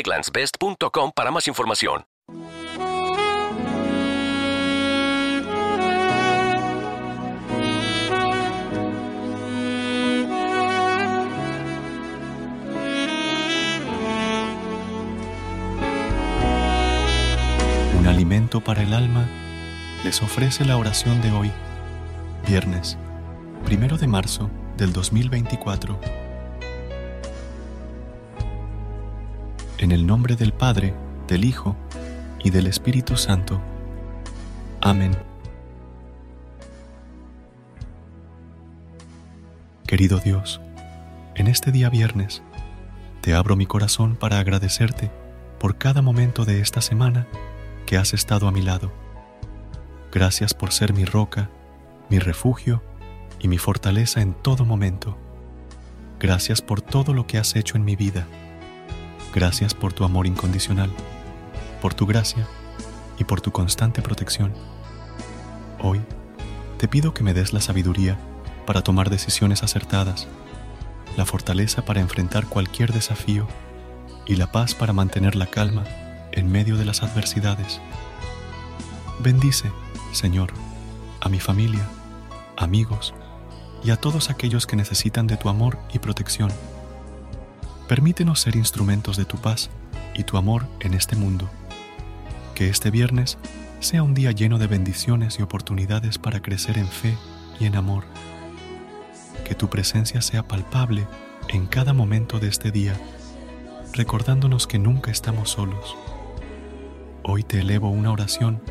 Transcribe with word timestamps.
egglandsbest.com 0.00 1.12
para 1.14 1.30
más 1.30 1.46
información. 1.46 2.04
Un 17.98 18.06
alimento 18.06 18.60
para 18.60 18.82
el 18.82 18.94
alma 18.94 19.28
les 20.04 20.22
ofrece 20.22 20.64
la 20.64 20.78
oración 20.78 21.20
de 21.20 21.30
hoy, 21.30 21.52
viernes, 22.48 22.96
primero 23.66 23.98
de 23.98 24.06
marzo 24.06 24.50
del 24.78 24.94
2024. 24.94 26.19
En 29.80 29.92
el 29.92 30.06
nombre 30.06 30.36
del 30.36 30.52
Padre, 30.52 30.92
del 31.26 31.42
Hijo 31.42 31.74
y 32.44 32.50
del 32.50 32.66
Espíritu 32.66 33.16
Santo. 33.16 33.62
Amén. 34.82 35.16
Querido 39.86 40.18
Dios, 40.18 40.60
en 41.34 41.46
este 41.46 41.72
día 41.72 41.88
viernes, 41.88 42.42
te 43.22 43.32
abro 43.32 43.56
mi 43.56 43.64
corazón 43.64 44.16
para 44.16 44.38
agradecerte 44.38 45.10
por 45.58 45.78
cada 45.78 46.02
momento 46.02 46.44
de 46.44 46.60
esta 46.60 46.82
semana 46.82 47.26
que 47.86 47.96
has 47.96 48.12
estado 48.12 48.48
a 48.48 48.52
mi 48.52 48.60
lado. 48.60 48.92
Gracias 50.12 50.52
por 50.52 50.72
ser 50.72 50.92
mi 50.92 51.06
roca, 51.06 51.48
mi 52.10 52.18
refugio 52.18 52.82
y 53.38 53.48
mi 53.48 53.56
fortaleza 53.56 54.20
en 54.20 54.34
todo 54.34 54.66
momento. 54.66 55.16
Gracias 56.18 56.60
por 56.60 56.82
todo 56.82 57.14
lo 57.14 57.26
que 57.26 57.38
has 57.38 57.56
hecho 57.56 57.78
en 57.78 57.86
mi 57.86 57.96
vida. 57.96 58.26
Gracias 59.32 59.74
por 59.74 59.92
tu 59.92 60.04
amor 60.04 60.26
incondicional, 60.26 60.90
por 61.80 61.94
tu 61.94 62.04
gracia 62.04 62.48
y 63.18 63.24
por 63.24 63.40
tu 63.40 63.52
constante 63.52 64.02
protección. 64.02 64.52
Hoy 65.80 66.00
te 66.78 66.88
pido 66.88 67.14
que 67.14 67.22
me 67.22 67.32
des 67.32 67.52
la 67.52 67.60
sabiduría 67.60 68.18
para 68.66 68.82
tomar 68.82 69.08
decisiones 69.08 69.62
acertadas, 69.62 70.26
la 71.16 71.26
fortaleza 71.26 71.84
para 71.84 72.00
enfrentar 72.00 72.46
cualquier 72.46 72.92
desafío 72.92 73.46
y 74.26 74.34
la 74.34 74.50
paz 74.50 74.74
para 74.74 74.92
mantener 74.92 75.36
la 75.36 75.46
calma 75.46 75.84
en 76.32 76.50
medio 76.50 76.76
de 76.76 76.84
las 76.84 77.02
adversidades. 77.02 77.80
Bendice, 79.20 79.70
Señor, 80.12 80.52
a 81.20 81.28
mi 81.28 81.38
familia, 81.38 81.86
amigos 82.56 83.14
y 83.84 83.90
a 83.90 83.96
todos 83.96 84.28
aquellos 84.28 84.66
que 84.66 84.76
necesitan 84.76 85.26
de 85.28 85.36
tu 85.36 85.48
amor 85.48 85.78
y 85.92 86.00
protección. 86.00 86.50
Permítenos 87.90 88.38
ser 88.38 88.54
instrumentos 88.54 89.16
de 89.16 89.24
tu 89.24 89.36
paz 89.38 89.68
y 90.14 90.22
tu 90.22 90.36
amor 90.36 90.64
en 90.78 90.94
este 90.94 91.16
mundo. 91.16 91.50
Que 92.54 92.68
este 92.68 92.88
viernes 92.88 93.36
sea 93.80 94.04
un 94.04 94.14
día 94.14 94.30
lleno 94.30 94.58
de 94.58 94.68
bendiciones 94.68 95.40
y 95.40 95.42
oportunidades 95.42 96.16
para 96.16 96.40
crecer 96.40 96.78
en 96.78 96.86
fe 96.86 97.18
y 97.58 97.64
en 97.64 97.74
amor. 97.74 98.04
Que 99.44 99.56
tu 99.56 99.68
presencia 99.68 100.22
sea 100.22 100.46
palpable 100.46 101.08
en 101.48 101.66
cada 101.66 101.92
momento 101.92 102.38
de 102.38 102.46
este 102.46 102.70
día, 102.70 102.94
recordándonos 103.92 104.68
que 104.68 104.78
nunca 104.78 105.10
estamos 105.10 105.50
solos. 105.50 105.96
Hoy 107.24 107.42
te 107.42 107.58
elevo 107.58 107.90
una 107.90 108.12
oración 108.12 108.62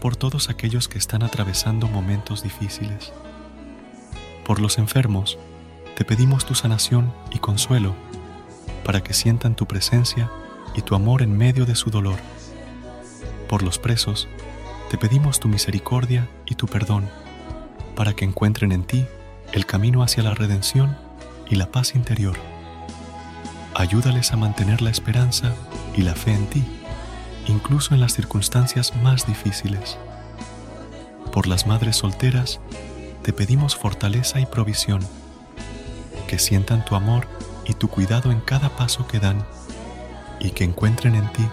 por 0.00 0.14
todos 0.14 0.50
aquellos 0.50 0.86
que 0.86 0.98
están 0.98 1.24
atravesando 1.24 1.88
momentos 1.88 2.44
difíciles. 2.44 3.12
Por 4.46 4.60
los 4.60 4.78
enfermos, 4.78 5.36
te 5.96 6.04
pedimos 6.04 6.46
tu 6.46 6.54
sanación 6.54 7.12
y 7.32 7.40
consuelo 7.40 7.96
para 8.88 9.02
que 9.02 9.12
sientan 9.12 9.54
tu 9.54 9.66
presencia 9.66 10.30
y 10.74 10.80
tu 10.80 10.94
amor 10.94 11.20
en 11.20 11.36
medio 11.36 11.66
de 11.66 11.74
su 11.74 11.90
dolor. 11.90 12.18
Por 13.46 13.62
los 13.62 13.78
presos, 13.78 14.28
te 14.88 14.96
pedimos 14.96 15.40
tu 15.40 15.46
misericordia 15.46 16.26
y 16.46 16.54
tu 16.54 16.66
perdón 16.66 17.06
para 17.94 18.14
que 18.14 18.24
encuentren 18.24 18.72
en 18.72 18.84
ti 18.84 19.04
el 19.52 19.66
camino 19.66 20.02
hacia 20.02 20.22
la 20.22 20.32
redención 20.32 20.96
y 21.50 21.56
la 21.56 21.70
paz 21.70 21.94
interior. 21.94 22.38
Ayúdales 23.74 24.32
a 24.32 24.38
mantener 24.38 24.80
la 24.80 24.88
esperanza 24.88 25.52
y 25.94 26.00
la 26.00 26.14
fe 26.14 26.32
en 26.32 26.46
ti, 26.46 26.64
incluso 27.46 27.92
en 27.92 28.00
las 28.00 28.14
circunstancias 28.14 28.96
más 29.02 29.26
difíciles. 29.26 29.98
Por 31.30 31.46
las 31.46 31.66
madres 31.66 31.96
solteras, 31.96 32.58
te 33.20 33.34
pedimos 33.34 33.76
fortaleza 33.76 34.40
y 34.40 34.46
provisión, 34.46 35.02
que 36.26 36.38
sientan 36.38 36.86
tu 36.86 36.94
amor 36.94 37.26
y 37.68 37.74
tu 37.74 37.88
cuidado 37.88 38.32
en 38.32 38.40
cada 38.40 38.70
paso 38.70 39.06
que 39.06 39.20
dan, 39.20 39.46
y 40.40 40.50
que 40.50 40.64
encuentren 40.64 41.14
en 41.14 41.32
ti 41.32 41.46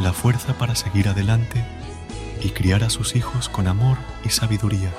la 0.00 0.12
fuerza 0.12 0.54
para 0.54 0.74
seguir 0.74 1.08
adelante 1.08 1.64
y 2.40 2.50
criar 2.50 2.84
a 2.84 2.90
sus 2.90 3.14
hijos 3.14 3.48
con 3.48 3.68
amor 3.68 3.98
y 4.24 4.30
sabiduría. 4.30 4.90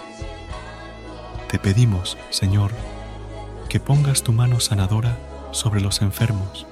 Te 1.50 1.58
pedimos, 1.58 2.18
Señor, 2.30 2.72
que 3.70 3.80
pongas 3.80 4.24
tu 4.24 4.34
mano 4.34 4.60
sanadora 4.60 5.18
sobre 5.52 5.82
los 5.82 6.02
enfermos, 6.02 6.68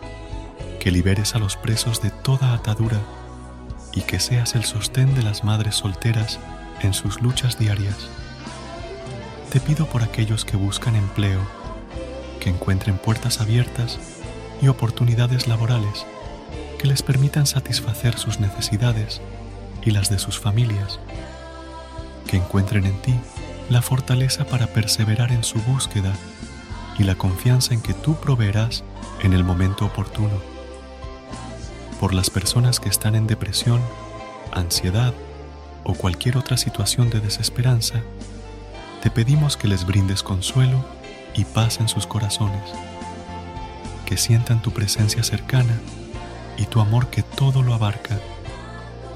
que 0.79 0.91
liberes 0.91 1.35
a 1.35 1.39
los 1.39 1.55
presos 1.55 2.01
de 2.01 2.11
toda 2.11 2.53
atadura 2.53 2.99
y 3.93 4.01
que 4.01 4.19
seas 4.19 4.55
el 4.55 4.65
sostén 4.65 5.15
de 5.15 5.23
las 5.23 5.43
madres 5.43 5.75
solteras 5.75 6.39
en 6.81 6.93
sus 6.93 7.21
luchas 7.21 7.57
diarias. 7.57 8.09
Te 9.51 9.59
pido 9.59 9.87
por 9.87 10.03
aquellos 10.03 10.45
que 10.45 10.57
buscan 10.57 10.95
empleo, 10.95 11.41
que 12.39 12.49
encuentren 12.49 12.97
puertas 12.97 13.41
abiertas 13.41 13.99
y 14.61 14.67
oportunidades 14.67 15.47
laborales 15.47 16.05
que 16.77 16.87
les 16.87 17.01
permitan 17.01 17.47
satisfacer 17.47 18.17
sus 18.17 18.39
necesidades 18.39 19.21
y 19.83 19.91
las 19.91 20.09
de 20.09 20.19
sus 20.19 20.39
familias, 20.39 20.99
que 22.27 22.37
encuentren 22.37 22.85
en 22.85 23.01
ti 23.01 23.15
la 23.69 23.81
fortaleza 23.81 24.45
para 24.45 24.67
perseverar 24.67 25.31
en 25.31 25.43
su 25.43 25.59
búsqueda 25.61 26.13
y 26.97 27.03
la 27.03 27.15
confianza 27.15 27.73
en 27.73 27.81
que 27.81 27.93
tú 27.93 28.15
proveerás 28.15 28.83
en 29.21 29.33
el 29.33 29.43
momento 29.43 29.85
oportuno. 29.85 30.41
Por 31.99 32.13
las 32.13 32.29
personas 32.29 32.79
que 32.79 32.89
están 32.89 33.15
en 33.15 33.27
depresión, 33.27 33.81
ansiedad 34.51 35.13
o 35.83 35.93
cualquier 35.93 36.37
otra 36.37 36.57
situación 36.57 37.09
de 37.09 37.19
desesperanza, 37.19 38.01
te 39.01 39.09
pedimos 39.09 39.57
que 39.57 39.67
les 39.67 39.85
brindes 39.85 40.23
consuelo 40.23 40.85
y 41.37 41.45
paz 41.45 41.79
en 41.79 41.87
sus 41.87 42.07
corazones, 42.07 42.63
que 44.05 44.17
sientan 44.17 44.61
tu 44.61 44.71
presencia 44.71 45.23
cercana 45.23 45.79
y 46.57 46.65
tu 46.65 46.81
amor 46.81 47.07
que 47.07 47.21
todo 47.21 47.61
lo 47.61 47.73
abarca, 47.73 48.19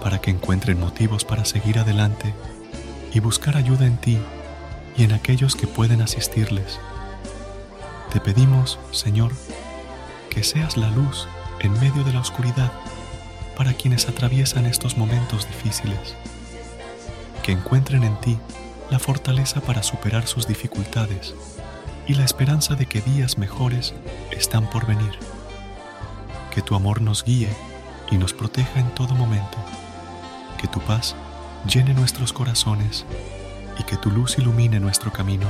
para 0.01 0.21
que 0.21 0.31
encuentren 0.31 0.79
motivos 0.79 1.25
para 1.25 1.45
seguir 1.45 1.79
adelante 1.79 2.33
y 3.13 3.19
buscar 3.19 3.57
ayuda 3.57 3.85
en 3.85 3.97
ti 3.97 4.19
y 4.97 5.03
en 5.03 5.13
aquellos 5.13 5.55
que 5.55 5.67
pueden 5.67 6.01
asistirles. 6.01 6.79
Te 8.11 8.19
pedimos, 8.19 8.79
Señor, 8.91 9.31
que 10.29 10.43
seas 10.43 10.77
la 10.77 10.89
luz 10.89 11.27
en 11.59 11.73
medio 11.73 12.03
de 12.03 12.13
la 12.13 12.19
oscuridad 12.19 12.71
para 13.57 13.73
quienes 13.73 14.07
atraviesan 14.07 14.65
estos 14.65 14.97
momentos 14.97 15.47
difíciles, 15.47 16.15
que 17.43 17.51
encuentren 17.51 18.03
en 18.03 18.19
ti 18.21 18.37
la 18.89 18.99
fortaleza 18.99 19.61
para 19.61 19.83
superar 19.83 20.27
sus 20.27 20.47
dificultades 20.47 21.33
y 22.11 22.13
la 22.13 22.25
esperanza 22.25 22.75
de 22.75 22.87
que 22.87 22.99
días 22.99 23.37
mejores 23.37 23.93
están 24.31 24.69
por 24.69 24.85
venir. 24.85 25.13
Que 26.53 26.61
tu 26.61 26.75
amor 26.75 26.99
nos 26.99 27.23
guíe 27.23 27.47
y 28.11 28.17
nos 28.17 28.33
proteja 28.33 28.81
en 28.81 28.93
todo 28.93 29.15
momento. 29.15 29.57
Que 30.57 30.67
tu 30.67 30.81
paz 30.81 31.15
llene 31.65 31.93
nuestros 31.93 32.33
corazones 32.33 33.05
y 33.79 33.83
que 33.83 33.95
tu 33.95 34.11
luz 34.11 34.37
ilumine 34.37 34.81
nuestro 34.81 35.13
camino. 35.13 35.47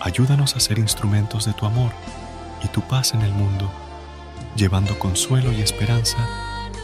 Ayúdanos 0.00 0.56
a 0.56 0.60
ser 0.60 0.78
instrumentos 0.78 1.44
de 1.44 1.52
tu 1.52 1.66
amor 1.66 1.92
y 2.64 2.68
tu 2.68 2.80
paz 2.80 3.12
en 3.12 3.20
el 3.20 3.32
mundo, 3.32 3.70
llevando 4.56 4.98
consuelo 4.98 5.52
y 5.52 5.60
esperanza 5.60 6.16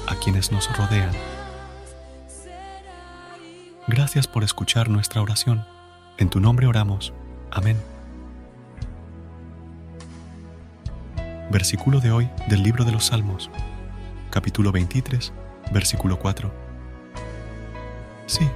a 0.06 0.16
quienes 0.16 0.52
nos 0.52 0.70
rodean. 0.76 1.12
Gracias 3.86 4.26
por 4.26 4.44
escuchar 4.44 4.90
nuestra 4.90 5.22
oración. 5.22 5.64
En 6.18 6.28
tu 6.28 6.40
nombre 6.40 6.66
oramos. 6.66 7.14
Amén. 7.50 7.93
Versículo 11.54 12.00
de 12.00 12.10
hoy 12.10 12.28
del 12.48 12.64
libro 12.64 12.84
de 12.84 12.90
los 12.90 13.04
Salmos, 13.04 13.48
capítulo 14.28 14.72
23, 14.72 15.32
versículo 15.72 16.18
4. 16.18 16.52
Sí, 18.26 18.50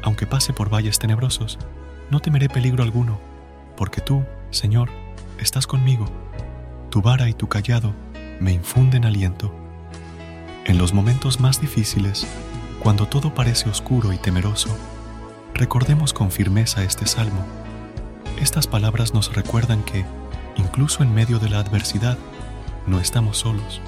aunque 0.00 0.26
pase 0.26 0.54
por 0.54 0.72
valles 0.72 0.98
tenebrosos, 0.98 1.58
no 2.10 2.20
temeré 2.20 2.48
peligro 2.48 2.82
alguno, 2.82 3.20
porque 3.76 4.00
tú, 4.00 4.24
Señor, 4.48 4.88
estás 5.38 5.66
conmigo. 5.66 6.06
Tu 6.88 7.02
vara 7.02 7.28
y 7.28 7.34
tu 7.34 7.46
callado 7.46 7.92
me 8.40 8.52
infunden 8.54 9.04
aliento. 9.04 9.54
En 10.64 10.78
los 10.78 10.94
momentos 10.94 11.40
más 11.40 11.60
difíciles, 11.60 12.26
cuando 12.82 13.06
todo 13.06 13.34
parece 13.34 13.68
oscuro 13.68 14.14
y 14.14 14.16
temeroso, 14.16 14.74
recordemos 15.52 16.14
con 16.14 16.30
firmeza 16.30 16.84
este 16.84 17.06
salmo. 17.06 17.44
Estas 18.40 18.66
palabras 18.66 19.12
nos 19.12 19.34
recuerdan 19.34 19.82
que, 19.82 20.06
incluso 20.56 21.02
en 21.02 21.12
medio 21.12 21.38
de 21.38 21.50
la 21.50 21.58
adversidad, 21.58 22.16
no 22.86 23.00
estamos 23.00 23.38
solos. 23.38 23.80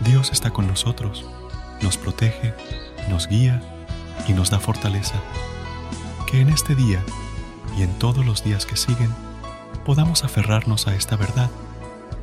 Dios 0.00 0.30
está 0.32 0.50
con 0.50 0.66
nosotros, 0.66 1.24
nos 1.82 1.96
protege, 1.96 2.54
nos 3.08 3.28
guía 3.28 3.62
y 4.26 4.32
nos 4.32 4.50
da 4.50 4.58
fortaleza. 4.58 5.16
Que 6.30 6.40
en 6.40 6.48
este 6.48 6.74
día 6.74 7.02
y 7.76 7.82
en 7.82 7.98
todos 7.98 8.24
los 8.24 8.44
días 8.44 8.66
que 8.66 8.76
siguen 8.76 9.12
podamos 9.84 10.24
aferrarnos 10.24 10.86
a 10.88 10.94
esta 10.94 11.16
verdad 11.16 11.50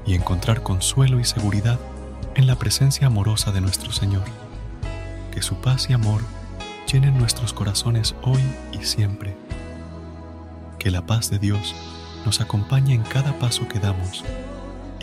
y 0.06 0.16
encontrar 0.16 0.64
consuelo 0.64 1.20
y 1.20 1.26
seguridad 1.26 1.80
en 2.36 2.48
la 2.48 2.56
presencia 2.56 3.08
amorosa 3.08 3.52
de 3.52 3.62
nuestro 3.62 3.92
Señor 3.92 4.24
que 5.34 5.42
su 5.42 5.56
paz 5.56 5.90
y 5.90 5.94
amor 5.94 6.22
llenen 6.92 7.18
nuestros 7.18 7.54
corazones 7.54 8.14
hoy 8.22 8.42
y 8.72 8.86
siempre. 8.86 9.36
Que 10.78 10.92
la 10.92 11.08
paz 11.08 11.32
de 11.32 11.40
Dios 11.40 11.74
nos 12.24 12.40
acompañe 12.40 12.94
en 12.94 13.02
cada 13.02 13.40
paso 13.40 13.68
que 13.68 13.80
damos 13.80 14.24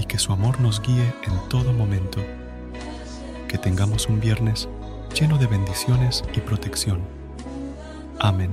y 0.00 0.04
que 0.04 0.18
su 0.18 0.32
amor 0.32 0.58
nos 0.60 0.80
guíe 0.80 1.12
en 1.24 1.48
todo 1.50 1.74
momento. 1.74 2.20
Que 3.48 3.58
tengamos 3.58 4.06
un 4.06 4.18
viernes 4.18 4.66
lleno 5.14 5.36
de 5.36 5.46
bendiciones 5.46 6.24
y 6.34 6.40
protección. 6.40 7.02
Amén. 8.18 8.50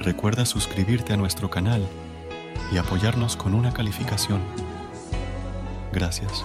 Recuerda 0.00 0.44
suscribirte 0.44 1.12
a 1.12 1.16
nuestro 1.16 1.48
canal 1.48 1.86
y 2.72 2.78
apoyarnos 2.78 3.36
con 3.36 3.54
una 3.54 3.72
calificación. 3.72 4.40
Gracias. 5.92 6.44